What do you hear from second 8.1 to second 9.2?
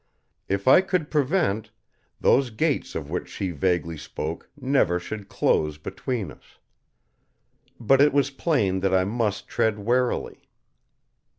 was plain that I